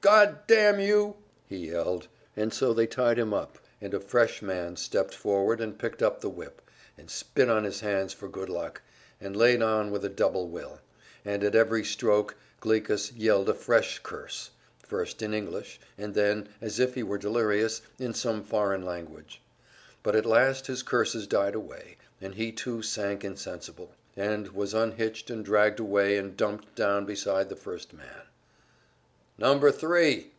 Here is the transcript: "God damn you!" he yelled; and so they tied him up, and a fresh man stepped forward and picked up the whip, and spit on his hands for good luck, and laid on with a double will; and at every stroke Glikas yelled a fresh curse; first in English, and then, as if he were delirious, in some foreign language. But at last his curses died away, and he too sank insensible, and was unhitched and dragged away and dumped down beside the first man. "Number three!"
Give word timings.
"God 0.00 0.40
damn 0.46 0.80
you!" 0.80 1.16
he 1.46 1.68
yelled; 1.70 2.08
and 2.36 2.52
so 2.52 2.74
they 2.74 2.86
tied 2.86 3.18
him 3.18 3.32
up, 3.32 3.56
and 3.80 3.94
a 3.94 4.00
fresh 4.00 4.42
man 4.42 4.76
stepped 4.76 5.14
forward 5.14 5.62
and 5.62 5.78
picked 5.78 6.02
up 6.02 6.20
the 6.20 6.28
whip, 6.28 6.60
and 6.98 7.10
spit 7.10 7.48
on 7.48 7.64
his 7.64 7.80
hands 7.80 8.12
for 8.12 8.28
good 8.28 8.50
luck, 8.50 8.82
and 9.18 9.34
laid 9.34 9.62
on 9.62 9.90
with 9.90 10.04
a 10.04 10.10
double 10.10 10.46
will; 10.48 10.78
and 11.24 11.42
at 11.42 11.54
every 11.54 11.82
stroke 11.82 12.34
Glikas 12.60 13.12
yelled 13.16 13.48
a 13.48 13.54
fresh 13.54 13.98
curse; 14.00 14.50
first 14.78 15.22
in 15.22 15.32
English, 15.32 15.80
and 15.96 16.12
then, 16.12 16.50
as 16.60 16.78
if 16.78 16.92
he 16.94 17.02
were 17.02 17.16
delirious, 17.16 17.80
in 17.98 18.12
some 18.12 18.42
foreign 18.44 18.84
language. 18.84 19.40
But 20.02 20.14
at 20.16 20.26
last 20.26 20.66
his 20.66 20.82
curses 20.82 21.26
died 21.26 21.54
away, 21.54 21.96
and 22.20 22.34
he 22.34 22.52
too 22.52 22.82
sank 22.82 23.24
insensible, 23.24 23.94
and 24.18 24.48
was 24.50 24.74
unhitched 24.74 25.30
and 25.30 25.42
dragged 25.42 25.80
away 25.80 26.18
and 26.18 26.36
dumped 26.36 26.74
down 26.74 27.06
beside 27.06 27.48
the 27.48 27.56
first 27.56 27.94
man. 27.94 28.20
"Number 29.36 29.72
three!" 29.72 30.30